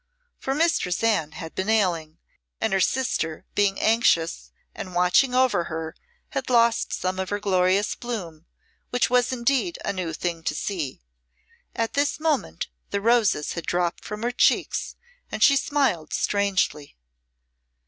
[0.39, 2.17] For Mistress Anne had been ailing,
[2.59, 5.95] and her sister being anxious and watching over her
[6.29, 8.47] had lost some of her glorious bloom,
[8.89, 11.03] which was indeed a new thing to see.
[11.75, 14.95] At this moment the roses had dropped from her cheeks
[15.31, 16.97] and she smiled strangely.